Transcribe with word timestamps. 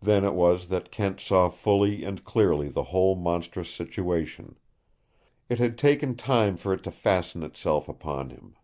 Then 0.00 0.24
it 0.24 0.32
was 0.32 0.68
that 0.68 0.90
Kent 0.90 1.20
saw 1.20 1.50
fully 1.50 2.02
and 2.02 2.24
clearly 2.24 2.70
the 2.70 2.84
whole 2.84 3.14
monstrous 3.14 3.68
situation. 3.68 4.56
It 5.50 5.58
had 5.58 5.76
taken 5.76 6.16
time 6.16 6.56
for 6.56 6.72
it 6.72 6.82
to 6.84 6.90
fasten 6.90 7.42
itself 7.42 7.86
upon 7.86 8.30
him. 8.30 8.56